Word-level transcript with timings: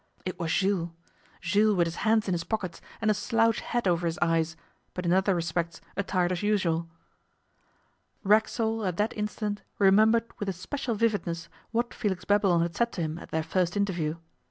It 0.25 0.39
was 0.39 0.51
Jules 0.51 0.89
Jules 1.41 1.77
with 1.77 1.85
his 1.85 1.97
hands 1.97 2.27
in 2.27 2.33
his 2.33 2.43
pockets 2.43 2.81
and 3.01 3.11
a 3.11 3.13
slouch 3.13 3.59
hat 3.59 3.87
over 3.87 4.07
his 4.07 4.17
eyes, 4.19 4.55
but 4.95 5.05
in 5.05 5.13
other 5.13 5.35
respects 5.35 5.79
attired 5.95 6.31
as 6.31 6.41
usual. 6.41 6.89
Racksole, 8.23 8.83
at 8.85 8.97
that 8.97 9.15
instant, 9.15 9.61
remembered 9.77 10.25
with 10.39 10.49
a 10.49 10.53
special 10.53 10.95
vividness 10.95 11.49
what 11.69 11.93
Felix 11.93 12.25
Babylon 12.25 12.63
had 12.63 12.75
said 12.75 12.91
to 12.93 13.01
him 13.01 13.19
at 13.19 13.29
their 13.29 13.43
first 13.43 13.77
interview. 13.77 14.15